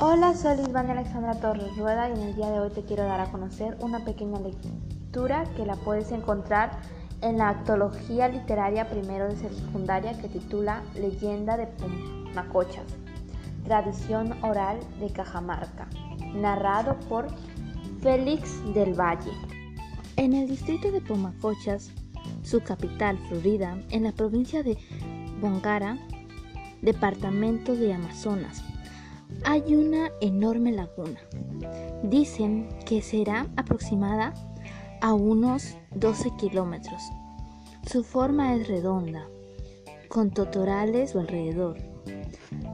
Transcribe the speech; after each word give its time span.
Hola, 0.00 0.32
soy 0.36 0.58
Lisbania 0.58 0.92
Alexandra 0.92 1.40
Torres 1.40 1.76
Rueda 1.76 2.08
y 2.08 2.12
en 2.12 2.28
el 2.28 2.36
día 2.36 2.48
de 2.52 2.60
hoy 2.60 2.70
te 2.70 2.84
quiero 2.84 3.02
dar 3.02 3.20
a 3.20 3.32
conocer 3.32 3.76
una 3.80 4.04
pequeña 4.04 4.38
lectura 4.38 5.42
que 5.56 5.66
la 5.66 5.74
puedes 5.74 6.12
encontrar 6.12 6.70
en 7.20 7.38
la 7.38 7.48
Actología 7.48 8.28
Literaria 8.28 8.88
Primero 8.88 9.26
de 9.26 9.34
Secundaria 9.34 10.16
que 10.20 10.28
titula 10.28 10.84
Leyenda 10.94 11.56
de 11.56 11.66
Pumacochas, 11.66 12.84
Tradición 13.64 14.36
Oral 14.44 14.78
de 15.00 15.10
Cajamarca, 15.10 15.88
narrado 16.32 16.94
por 17.08 17.26
Félix 18.00 18.62
del 18.74 18.94
Valle. 18.94 19.32
En 20.14 20.32
el 20.32 20.46
distrito 20.46 20.92
de 20.92 21.00
Pumacochas, 21.00 21.90
su 22.44 22.60
capital, 22.60 23.18
Florida, 23.28 23.76
en 23.90 24.04
la 24.04 24.12
provincia 24.12 24.62
de 24.62 24.78
Bongara, 25.40 25.98
departamento 26.82 27.74
de 27.74 27.94
Amazonas, 27.94 28.62
hay 29.44 29.74
una 29.74 30.10
enorme 30.20 30.72
laguna. 30.72 31.20
Dicen 32.02 32.68
que 32.86 33.02
será 33.02 33.46
aproximada 33.56 34.34
a 35.00 35.14
unos 35.14 35.76
12 35.94 36.30
kilómetros. 36.38 37.02
Su 37.86 38.04
forma 38.04 38.54
es 38.54 38.68
redonda, 38.68 39.26
con 40.08 40.30
totorales 40.30 41.14
alrededor. 41.14 41.76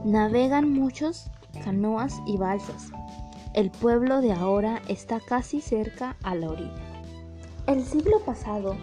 Navegan 0.03 0.71
muchos 0.71 1.29
canoas 1.63 2.21
y 2.25 2.37
balsas. 2.37 2.91
El 3.53 3.71
pueblo 3.71 4.21
de 4.21 4.33
ahora 4.33 4.81
está 4.87 5.19
casi 5.19 5.61
cerca 5.61 6.17
a 6.23 6.35
la 6.35 6.49
orilla. 6.49 6.73
El 7.67 7.83
siglo 7.83 8.19
pasado 8.25 8.75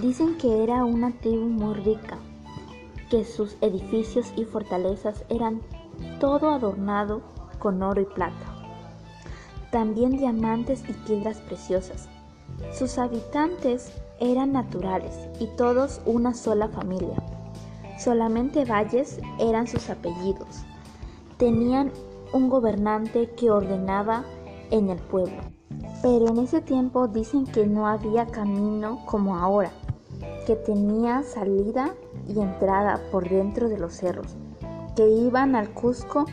dicen 0.00 0.38
que 0.38 0.64
era 0.64 0.84
una 0.84 1.12
tribu 1.12 1.46
muy 1.46 1.74
rica, 1.74 2.18
que 3.10 3.24
sus 3.24 3.56
edificios 3.60 4.32
y 4.36 4.44
fortalezas 4.44 5.24
eran 5.28 5.60
todo 6.24 6.48
adornado 6.52 7.20
con 7.58 7.82
oro 7.82 8.00
y 8.00 8.06
plata. 8.06 8.46
También 9.70 10.12
diamantes 10.12 10.82
y 10.88 10.94
piedras 11.06 11.36
preciosas. 11.42 12.08
Sus 12.72 12.96
habitantes 12.96 13.92
eran 14.20 14.52
naturales 14.52 15.28
y 15.38 15.48
todos 15.48 16.00
una 16.06 16.32
sola 16.32 16.68
familia. 16.68 17.22
Solamente 17.98 18.64
Valles 18.64 19.20
eran 19.38 19.66
sus 19.66 19.90
apellidos. 19.90 20.62
Tenían 21.36 21.92
un 22.32 22.48
gobernante 22.48 23.28
que 23.32 23.50
ordenaba 23.50 24.24
en 24.70 24.88
el 24.88 24.98
pueblo. 24.98 25.42
Pero 26.00 26.28
en 26.28 26.38
ese 26.38 26.62
tiempo 26.62 27.06
dicen 27.06 27.44
que 27.44 27.66
no 27.66 27.86
había 27.86 28.24
camino 28.28 29.04
como 29.04 29.36
ahora, 29.36 29.72
que 30.46 30.56
tenía 30.56 31.22
salida 31.22 31.94
y 32.26 32.40
entrada 32.40 32.98
por 33.12 33.28
dentro 33.28 33.68
de 33.68 33.76
los 33.76 33.92
cerros 33.92 34.38
que 34.96 35.08
iban 35.08 35.56
al 35.56 35.70
Cusco 35.70 36.26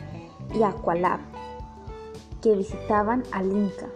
y 0.54 0.62
a 0.62 0.72
Cualab, 0.72 1.20
que 2.40 2.56
visitaban 2.56 3.22
al 3.32 3.50
Inca. 3.50 3.88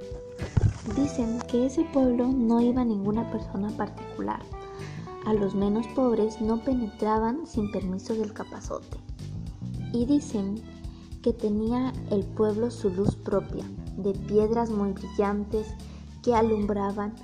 Dicen 0.94 1.40
que 1.48 1.66
ese 1.66 1.84
pueblo 1.84 2.28
no 2.28 2.60
iba 2.60 2.84
ninguna 2.84 3.30
persona 3.30 3.70
particular. 3.70 4.40
A 5.24 5.34
los 5.34 5.54
menos 5.54 5.86
pobres 5.88 6.40
no 6.40 6.62
penetraban 6.62 7.46
sin 7.46 7.70
permiso 7.72 8.14
del 8.14 8.32
capazote. 8.32 8.98
Y 9.92 10.06
dicen 10.06 10.62
que 11.22 11.32
tenía 11.32 11.92
el 12.10 12.24
pueblo 12.24 12.70
su 12.70 12.90
luz 12.90 13.16
propia, 13.16 13.64
de 13.96 14.12
piedras 14.12 14.70
muy 14.70 14.92
brillantes 14.92 15.66
que 16.22 16.34
alumbraban 16.34 17.14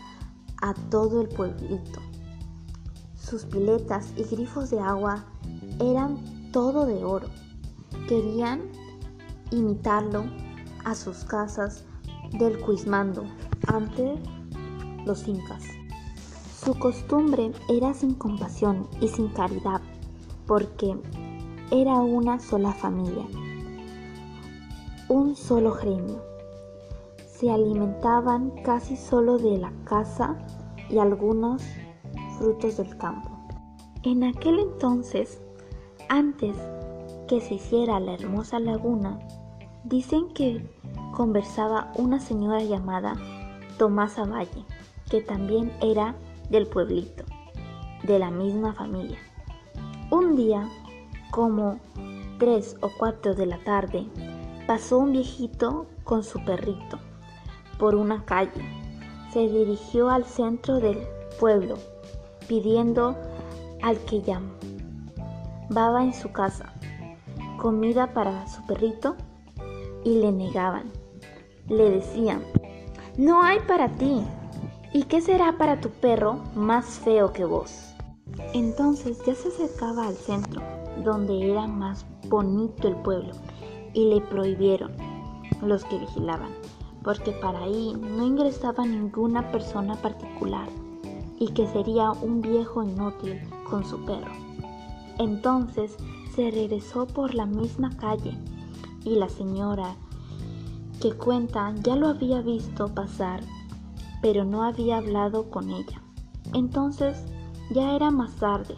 a 0.60 0.74
todo 0.90 1.20
el 1.20 1.28
pueblito. 1.28 2.00
Sus 3.14 3.44
piletas 3.44 4.12
y 4.16 4.24
grifos 4.24 4.70
de 4.70 4.80
agua 4.80 5.24
eran 5.78 6.18
todo 6.52 6.86
de 6.86 7.04
oro. 7.04 7.28
Querían 8.08 8.62
imitarlo 9.50 10.24
a 10.84 10.94
sus 10.94 11.24
casas 11.24 11.84
del 12.38 12.60
Cuismando 12.60 13.24
ante 13.66 14.14
los 15.04 15.26
incas. 15.26 15.64
Su 16.62 16.78
costumbre 16.78 17.52
era 17.68 17.92
sin 17.92 18.14
compasión 18.14 18.86
y 19.00 19.08
sin 19.08 19.28
caridad, 19.28 19.80
porque 20.46 20.96
era 21.70 21.94
una 21.94 22.38
sola 22.38 22.72
familia, 22.72 23.26
un 25.08 25.34
solo 25.34 25.74
gremio. 25.74 26.22
Se 27.26 27.50
alimentaban 27.50 28.52
casi 28.62 28.96
solo 28.96 29.38
de 29.38 29.58
la 29.58 29.72
casa 29.84 30.38
y 30.88 30.98
algunos 30.98 31.62
frutos 32.38 32.76
del 32.76 32.96
campo. 32.98 33.30
En 34.04 34.22
aquel 34.22 34.60
entonces 34.60 35.41
antes 36.12 36.54
que 37.26 37.40
se 37.40 37.54
hiciera 37.54 37.98
la 37.98 38.12
hermosa 38.12 38.60
laguna, 38.60 39.18
dicen 39.84 40.28
que 40.34 40.62
conversaba 41.16 41.90
una 41.96 42.20
señora 42.20 42.62
llamada 42.62 43.14
Tomasa 43.78 44.26
Valle, 44.26 44.66
que 45.08 45.22
también 45.22 45.72
era 45.80 46.14
del 46.50 46.66
pueblito, 46.66 47.24
de 48.02 48.18
la 48.18 48.30
misma 48.30 48.74
familia. 48.74 49.16
Un 50.10 50.36
día, 50.36 50.68
como 51.30 51.80
tres 52.38 52.76
o 52.82 52.90
cuatro 52.98 53.34
de 53.34 53.46
la 53.46 53.64
tarde, 53.64 54.04
pasó 54.66 54.98
un 54.98 55.12
viejito 55.12 55.86
con 56.04 56.24
su 56.24 56.44
perrito 56.44 56.98
por 57.78 57.94
una 57.94 58.22
calle. 58.26 58.62
Se 59.32 59.48
dirigió 59.48 60.10
al 60.10 60.26
centro 60.26 60.78
del 60.78 60.98
pueblo, 61.40 61.78
pidiendo 62.48 63.16
al 63.80 63.96
que 64.00 64.20
llamó 64.20 64.71
baba 65.72 66.02
en 66.02 66.12
su 66.12 66.32
casa, 66.32 66.72
comida 67.58 68.12
para 68.12 68.46
su 68.46 68.64
perrito 68.66 69.16
y 70.04 70.20
le 70.20 70.32
negaban. 70.32 70.90
Le 71.68 71.90
decían, 71.90 72.42
no 73.16 73.42
hay 73.42 73.58
para 73.60 73.88
ti. 73.88 74.22
¿Y 74.94 75.04
qué 75.04 75.22
será 75.22 75.56
para 75.56 75.80
tu 75.80 75.88
perro 75.88 76.34
más 76.54 76.84
feo 76.84 77.32
que 77.32 77.46
vos? 77.46 77.94
Entonces 78.52 79.18
ya 79.26 79.34
se 79.34 79.48
acercaba 79.48 80.06
al 80.06 80.14
centro, 80.14 80.60
donde 81.02 81.50
era 81.50 81.66
más 81.66 82.04
bonito 82.28 82.88
el 82.88 82.96
pueblo, 82.96 83.32
y 83.94 84.10
le 84.12 84.20
prohibieron 84.20 84.92
los 85.62 85.84
que 85.86 85.98
vigilaban, 85.98 86.50
porque 87.02 87.32
para 87.32 87.60
ahí 87.60 87.96
no 87.98 88.26
ingresaba 88.26 88.84
ninguna 88.84 89.50
persona 89.50 89.94
particular 89.96 90.68
y 91.38 91.48
que 91.48 91.66
sería 91.68 92.10
un 92.10 92.40
viejo 92.40 92.82
inútil 92.82 93.40
con 93.68 93.84
su 93.84 94.04
perro. 94.04 94.51
Entonces 95.18 95.96
se 96.34 96.50
regresó 96.50 97.06
por 97.06 97.34
la 97.34 97.46
misma 97.46 97.90
calle 97.96 98.36
y 99.04 99.16
la 99.16 99.28
señora 99.28 99.96
que 101.00 101.12
cuenta 101.12 101.74
ya 101.82 101.96
lo 101.96 102.08
había 102.08 102.40
visto 102.40 102.94
pasar, 102.94 103.40
pero 104.20 104.44
no 104.44 104.62
había 104.62 104.98
hablado 104.98 105.50
con 105.50 105.70
ella. 105.70 106.00
Entonces 106.54 107.24
ya 107.70 107.94
era 107.96 108.10
más 108.10 108.36
tarde. 108.36 108.76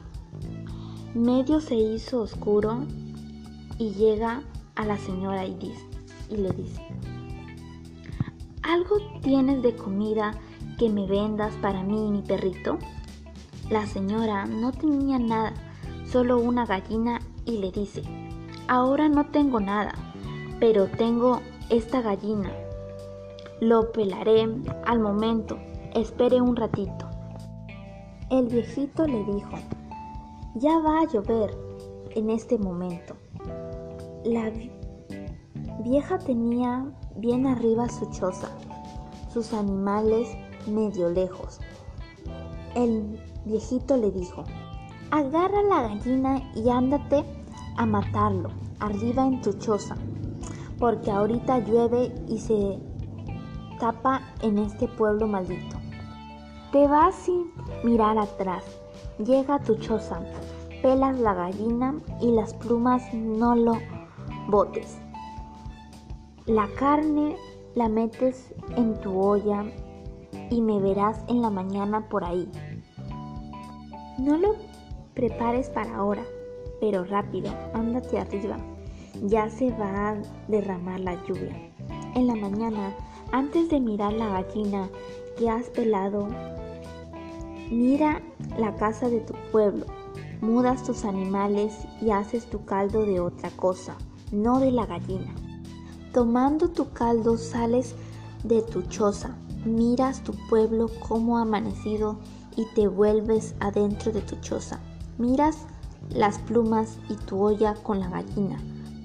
Medio 1.14 1.60
se 1.60 1.76
hizo 1.76 2.22
oscuro 2.22 2.86
y 3.78 3.90
llega 3.90 4.42
a 4.74 4.84
la 4.84 4.96
señora 4.98 5.46
y, 5.46 5.54
dice, 5.54 5.86
y 6.30 6.36
le 6.36 6.50
dice, 6.50 6.82
¿algo 8.62 8.96
tienes 9.22 9.62
de 9.62 9.76
comida 9.76 10.32
que 10.78 10.88
me 10.88 11.06
vendas 11.06 11.54
para 11.56 11.82
mí 11.82 12.08
y 12.08 12.10
mi 12.10 12.22
perrito? 12.22 12.78
La 13.70 13.86
señora 13.86 14.46
no 14.46 14.72
tenía 14.72 15.18
nada 15.18 15.52
solo 16.14 16.38
una 16.38 16.64
gallina 16.64 17.18
y 17.44 17.58
le 17.58 17.72
dice, 17.72 18.00
ahora 18.68 19.08
no 19.08 19.26
tengo 19.32 19.58
nada, 19.58 19.94
pero 20.60 20.86
tengo 20.86 21.40
esta 21.70 22.02
gallina. 22.02 22.52
Lo 23.60 23.90
pelaré 23.90 24.46
al 24.86 25.00
momento, 25.00 25.58
espere 25.92 26.40
un 26.40 26.54
ratito. 26.54 27.10
El 28.30 28.46
viejito 28.46 29.08
le 29.08 29.24
dijo, 29.24 29.58
ya 30.54 30.78
va 30.78 31.00
a 31.00 31.12
llover 31.12 31.52
en 32.10 32.30
este 32.30 32.58
momento. 32.58 33.16
La 34.24 34.52
vieja 35.82 36.20
tenía 36.20 36.86
bien 37.16 37.44
arriba 37.44 37.88
su 37.88 38.08
choza, 38.12 38.50
sus 39.32 39.52
animales 39.52 40.28
medio 40.68 41.08
lejos. 41.08 41.58
El 42.76 43.18
viejito 43.44 43.96
le 43.96 44.12
dijo, 44.12 44.44
Agarra 45.10 45.62
la 45.62 45.82
gallina 45.82 46.42
y 46.54 46.68
ándate 46.68 47.24
a 47.76 47.86
matarlo 47.86 48.50
arriba 48.80 49.26
en 49.26 49.40
tu 49.40 49.52
choza, 49.54 49.96
porque 50.78 51.10
ahorita 51.10 51.60
llueve 51.60 52.12
y 52.28 52.38
se 52.38 52.78
tapa 53.78 54.20
en 54.42 54.58
este 54.58 54.88
pueblo 54.88 55.26
maldito. 55.26 55.76
Te 56.72 56.86
vas 56.88 57.14
sin 57.14 57.52
mirar 57.84 58.18
atrás, 58.18 58.64
llega 59.18 59.56
a 59.56 59.62
tu 59.62 59.76
choza, 59.76 60.20
pelas 60.82 61.18
la 61.18 61.34
gallina 61.34 61.94
y 62.20 62.32
las 62.32 62.54
plumas 62.54 63.02
no 63.14 63.54
lo 63.54 63.74
botes. 64.48 64.98
La 66.46 66.68
carne 66.78 67.36
la 67.74 67.88
metes 67.88 68.54
en 68.76 69.00
tu 69.00 69.18
olla 69.18 69.64
y 70.50 70.60
me 70.60 70.78
verás 70.80 71.24
en 71.28 71.42
la 71.42 71.50
mañana 71.50 72.08
por 72.08 72.24
ahí. 72.24 72.50
No 74.18 74.36
lo 74.36 74.54
prepares 75.14 75.68
para 75.70 75.96
ahora, 75.96 76.22
pero 76.80 77.04
rápido, 77.04 77.50
ándate 77.72 78.18
arriba. 78.18 78.56
ya 79.22 79.48
se 79.48 79.70
va 79.70 80.10
a 80.10 80.16
derramar 80.48 81.00
la 81.00 81.14
lluvia. 81.24 81.54
En 82.14 82.26
la 82.26 82.34
mañana, 82.34 82.94
antes 83.32 83.70
de 83.70 83.80
mirar 83.80 84.12
la 84.12 84.28
gallina 84.28 84.88
que 85.38 85.48
has 85.48 85.68
pelado, 85.70 86.28
mira 87.70 88.20
la 88.58 88.74
casa 88.74 89.08
de 89.08 89.20
tu 89.20 89.34
pueblo, 89.52 89.86
mudas 90.40 90.82
tus 90.82 91.04
animales 91.04 91.86
y 92.00 92.10
haces 92.10 92.46
tu 92.46 92.64
caldo 92.64 93.06
de 93.06 93.20
otra 93.20 93.50
cosa, 93.50 93.96
no 94.32 94.58
de 94.58 94.72
la 94.72 94.86
gallina. 94.86 95.32
Tomando 96.12 96.68
tu 96.68 96.90
caldo 96.90 97.36
sales 97.36 97.94
de 98.42 98.62
tu 98.62 98.82
choza, 98.82 99.36
miras 99.64 100.22
tu 100.22 100.32
pueblo 100.48 100.88
como 101.08 101.38
amanecido 101.38 102.18
y 102.56 102.66
te 102.74 102.88
vuelves 102.88 103.54
adentro 103.60 104.12
de 104.12 104.20
tu 104.20 104.36
choza. 104.36 104.80
Miras 105.18 105.66
las 106.10 106.38
plumas 106.40 106.98
y 107.08 107.14
tu 107.14 107.40
olla 107.40 107.74
con 107.74 108.00
la 108.00 108.08
gallina. 108.08 108.58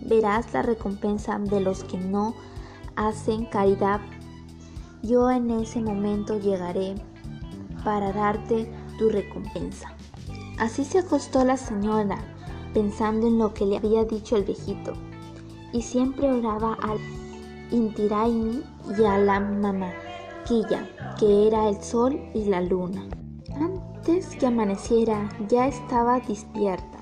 Verás 0.06 0.52
la 0.54 0.62
recompensa 0.62 1.38
de 1.38 1.60
los 1.60 1.84
que 1.84 1.98
no 1.98 2.34
hacen 2.96 3.46
caridad. 3.46 4.02
Yo 5.04 5.30
en 5.30 5.52
ese 5.52 5.82
momento 5.82 6.40
llegaré 6.40 6.96
para 7.84 8.12
darte 8.12 8.72
tu 8.98 9.10
recompensa. 9.10 9.90
Así 10.60 10.84
se 10.84 11.00
acostó 11.00 11.46
la 11.46 11.58
señora, 11.58 12.18
pensando 12.74 13.28
en 13.28 13.38
lo 13.38 13.54
que 13.54 13.66
le 13.66 13.78
había 13.78 14.04
dicho 14.04 14.36
el 14.36 14.44
viejito, 14.44 14.94
y 15.72 15.82
siempre 15.82 16.32
oraba 16.32 16.74
al 16.82 16.98
Intiraini 17.72 18.64
y 18.98 19.04
a 19.04 19.18
la 19.20 19.40
Mamaquilla, 19.40 20.90
que 21.18 21.48
era 21.48 21.70
el 21.70 21.82
sol 21.82 22.20
y 22.34 22.46
la 22.46 22.62
luna. 22.62 23.08
Antes 23.56 24.36
que 24.36 24.48
amaneciera 24.48 25.30
ya 25.48 25.68
estaba 25.68 26.19
despierta. 26.19 27.00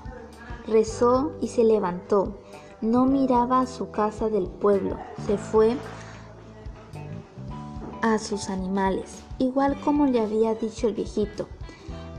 Rezó 0.66 1.32
y 1.40 1.48
se 1.48 1.64
levantó. 1.64 2.34
No 2.80 3.06
miraba 3.06 3.60
a 3.60 3.66
su 3.66 3.90
casa 3.90 4.28
del 4.28 4.46
pueblo. 4.46 4.96
Se 5.26 5.38
fue 5.38 5.76
a 8.02 8.18
sus 8.18 8.50
animales, 8.50 9.22
igual 9.38 9.80
como 9.80 10.06
le 10.06 10.20
había 10.20 10.54
dicho 10.54 10.88
el 10.88 10.94
viejito. 10.94 11.48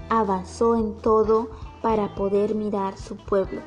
Avanzó 0.09 0.75
en 0.75 0.97
todo 0.97 1.49
para 1.81 2.15
poder 2.15 2.55
mirar 2.55 2.97
su 2.97 3.15
pueblo. 3.15 3.61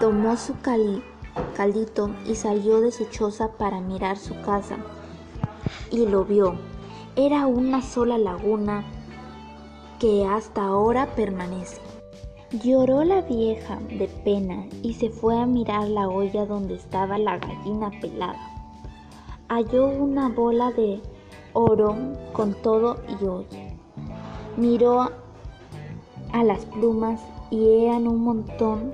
Tomó 0.00 0.36
su 0.36 0.54
caldito 0.60 2.10
y 2.26 2.34
salió 2.34 2.80
de 2.80 2.90
su 2.90 3.04
choza 3.06 3.52
para 3.52 3.80
mirar 3.80 4.16
su 4.16 4.34
casa. 4.40 4.78
Y 5.90 6.06
lo 6.06 6.24
vio. 6.24 6.54
Era 7.16 7.46
una 7.46 7.80
sola 7.80 8.18
laguna 8.18 8.84
que 10.04 10.26
hasta 10.26 10.62
ahora 10.66 11.06
permanece. 11.16 11.80
Lloró 12.62 13.04
la 13.04 13.22
vieja 13.22 13.78
de 13.88 14.06
pena 14.22 14.66
y 14.82 14.92
se 14.92 15.08
fue 15.08 15.40
a 15.40 15.46
mirar 15.46 15.88
la 15.88 16.08
olla 16.10 16.44
donde 16.44 16.74
estaba 16.74 17.16
la 17.16 17.38
gallina 17.38 17.90
pelada. 18.02 18.38
Halló 19.48 19.86
una 19.86 20.28
bola 20.28 20.72
de 20.72 21.00
oro 21.54 21.96
con 22.34 22.52
todo 22.52 22.98
y 23.18 23.24
olla. 23.24 23.74
Miró 24.58 25.08
a 26.34 26.44
las 26.44 26.66
plumas 26.66 27.22
y 27.50 27.86
eran 27.86 28.06
un 28.06 28.24
montón 28.24 28.92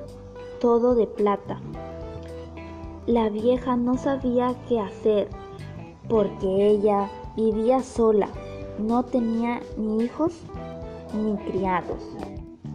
todo 0.60 0.94
de 0.94 1.08
plata. 1.08 1.60
La 3.06 3.30
vieja 3.30 3.74
no 3.74 3.98
sabía 3.98 4.54
qué 4.68 4.78
hacer 4.78 5.28
porque 6.08 6.68
ella 6.68 7.10
vivía 7.36 7.82
sola, 7.82 8.28
no 8.78 9.02
tenía 9.02 9.60
ni 9.76 10.04
hijos 10.04 10.34
ni 11.14 11.36
criados. 11.50 12.02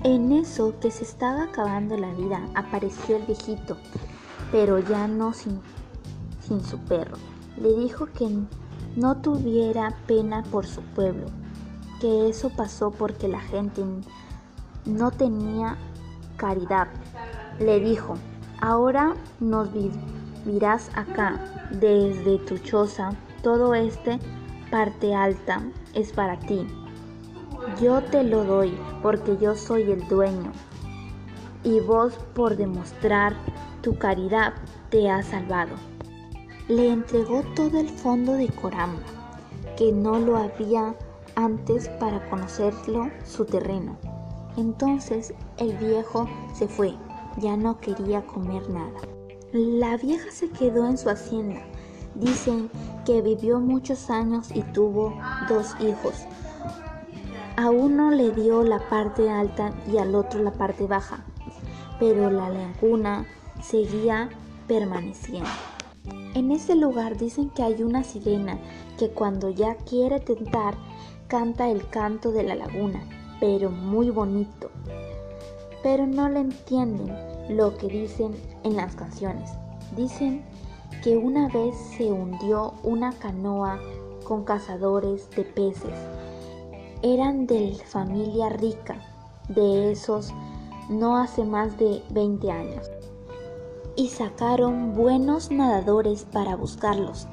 En 0.03 0.31
eso 0.31 0.73
que 0.79 0.91
se 0.91 1.03
estaba 1.03 1.43
acabando 1.43 1.97
la 1.97 2.13
vida 2.13 2.39
apareció 2.53 3.17
el 3.17 3.23
viejito, 3.23 3.77
pero 4.51 4.79
ya 4.79 5.07
no 5.07 5.33
sin, 5.33 5.61
su 6.63 6.77
perro. 6.79 7.17
Le 7.57 7.73
dijo 7.73 8.05
que 8.07 8.29
no 8.95 9.17
tuviera 9.17 9.95
pena 10.05 10.43
por 10.43 10.67
su 10.67 10.81
pueblo, 10.81 11.25
que 11.99 12.29
eso 12.29 12.51
pasó 12.55 12.91
porque 12.91 13.27
la 13.27 13.39
gente 13.39 13.83
no 14.85 15.11
tenía 15.11 15.77
caridad. 16.37 16.87
Le 17.59 17.79
dijo, 17.79 18.13
ahora 18.61 19.15
nos 19.39 19.69
vivirás 19.73 20.91
acá, 20.95 21.67
desde 21.71 22.37
tu 22.39 22.59
choza, 22.59 23.09
todo 23.41 23.73
este 23.73 24.19
parte 24.69 25.15
alta 25.15 25.61
es 25.93 26.11
para 26.11 26.37
ti. 26.39 26.67
Yo 27.81 28.01
te 28.01 28.23
lo 28.23 28.43
doy 28.43 28.77
porque 29.01 29.37
yo 29.37 29.55
soy 29.55 29.91
el 29.91 30.07
dueño. 30.07 30.51
Y 31.63 31.79
vos 31.79 32.13
por 32.33 32.55
demostrar 32.55 33.35
tu 33.81 33.97
caridad 33.97 34.53
te 34.89 35.09
has 35.09 35.25
salvado. 35.25 35.75
Le 36.67 36.89
entregó 36.89 37.43
todo 37.55 37.79
el 37.79 37.89
fondo 37.89 38.33
de 38.33 38.47
Coramba, 38.49 39.01
que 39.77 39.91
no 39.91 40.19
lo 40.19 40.37
había 40.37 40.95
antes 41.35 41.89
para 41.99 42.29
conocerlo 42.29 43.09
su 43.25 43.45
terreno. 43.45 43.97
Entonces 44.57 45.33
el 45.57 45.75
viejo 45.77 46.29
se 46.53 46.67
fue, 46.67 46.93
ya 47.37 47.57
no 47.57 47.79
quería 47.79 48.25
comer 48.25 48.69
nada. 48.69 49.01
La 49.51 49.97
vieja 49.97 50.31
se 50.31 50.49
quedó 50.49 50.87
en 50.87 50.97
su 50.97 51.09
hacienda. 51.09 51.61
Dicen 52.15 52.69
que 53.05 53.21
vivió 53.21 53.59
muchos 53.59 54.09
años 54.09 54.49
y 54.53 54.61
tuvo 54.61 55.13
dos 55.49 55.75
hijos. 55.81 56.25
A 57.57 57.69
uno 57.69 58.11
le 58.11 58.31
dio 58.31 58.63
la 58.63 58.79
parte 58.89 59.29
alta 59.29 59.71
y 59.91 59.97
al 59.97 60.15
otro 60.15 60.43
la 60.43 60.51
parte 60.51 60.87
baja, 60.87 61.23
pero 61.99 62.29
la 62.29 62.49
laguna 62.49 63.25
seguía 63.61 64.29
permaneciendo. 64.67 65.49
En 66.33 66.51
ese 66.51 66.75
lugar 66.75 67.17
dicen 67.17 67.49
que 67.49 67.63
hay 67.63 67.81
una 67.83 68.03
sirena 68.03 68.57
que 68.97 69.09
cuando 69.09 69.49
ya 69.49 69.75
quiere 69.75 70.19
tentar 70.19 70.75
canta 71.27 71.69
el 71.69 71.87
canto 71.89 72.31
de 72.31 72.43
la 72.43 72.55
laguna 72.55 73.01
pero 73.39 73.69
muy 73.69 74.09
bonito. 74.09 74.69
Pero 75.83 76.07
no 76.07 76.29
le 76.29 76.39
entienden 76.39 77.15
lo 77.55 77.77
que 77.77 77.87
dicen 77.87 78.35
en 78.63 78.75
las 78.75 78.95
canciones. 78.95 79.51
Dicen 79.95 80.43
que 81.03 81.17
una 81.17 81.47
vez 81.49 81.75
se 81.95 82.11
hundió 82.11 82.73
una 82.83 83.13
canoa 83.13 83.79
con 84.23 84.43
cazadores 84.43 85.29
de 85.35 85.43
peces. 85.43 85.93
Eran 87.01 87.45
de 87.45 87.75
familia 87.85 88.49
rica, 88.49 88.99
de 89.49 89.91
esos 89.91 90.33
no 90.89 91.17
hace 91.17 91.43
más 91.43 91.77
de 91.77 92.01
20 92.09 92.51
años. 92.51 92.89
Y 93.95 94.09
sacaron 94.09 94.93
buenos 94.93 95.51
nadadores 95.51 96.25
para 96.25 96.55
buscarlos. 96.55 97.27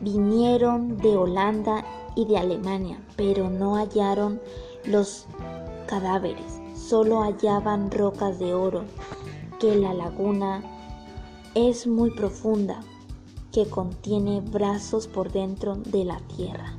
Vinieron 0.00 0.98
de 0.98 1.16
Holanda 1.16 1.84
y 2.14 2.26
de 2.26 2.38
Alemania, 2.38 3.00
pero 3.16 3.50
no 3.50 3.76
hallaron 3.76 4.40
los 4.84 5.26
cadáveres. 5.86 6.60
Solo 6.74 7.22
hallaban 7.22 7.90
rocas 7.90 8.38
de 8.38 8.54
oro, 8.54 8.84
que 9.58 9.76
la 9.76 9.94
laguna 9.94 10.62
es 11.54 11.86
muy 11.86 12.10
profunda, 12.10 12.80
que 13.52 13.66
contiene 13.66 14.40
brazos 14.40 15.06
por 15.08 15.32
dentro 15.32 15.76
de 15.76 16.04
la 16.04 16.18
tierra. 16.36 16.76